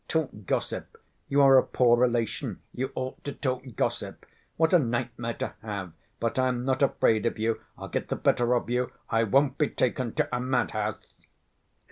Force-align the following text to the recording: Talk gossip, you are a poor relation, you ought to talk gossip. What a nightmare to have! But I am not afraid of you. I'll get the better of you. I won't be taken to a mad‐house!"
Talk 0.07 0.31
gossip, 0.47 0.99
you 1.27 1.43
are 1.43 1.59
a 1.59 1.63
poor 1.63 1.95
relation, 1.95 2.59
you 2.73 2.91
ought 2.95 3.23
to 3.23 3.31
talk 3.33 3.61
gossip. 3.75 4.25
What 4.57 4.73
a 4.73 4.79
nightmare 4.79 5.35
to 5.35 5.53
have! 5.61 5.93
But 6.19 6.39
I 6.39 6.47
am 6.47 6.65
not 6.65 6.81
afraid 6.81 7.27
of 7.27 7.37
you. 7.37 7.61
I'll 7.77 7.87
get 7.87 8.09
the 8.09 8.15
better 8.15 8.55
of 8.55 8.67
you. 8.67 8.91
I 9.11 9.21
won't 9.25 9.59
be 9.59 9.69
taken 9.69 10.15
to 10.15 10.25
a 10.35 10.39
mad‐house!" 10.39 11.17